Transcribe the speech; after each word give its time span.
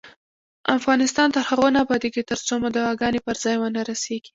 افغانستان 0.77 1.27
تر 1.35 1.43
هغو 1.49 1.67
نه 1.73 1.79
ابادیږي، 1.85 2.21
ترڅو 2.31 2.53
مو 2.61 2.69
دعاګانې 2.75 3.19
پر 3.25 3.35
ځای 3.43 3.55
ونه 3.57 3.81
رسیږي. 3.89 4.29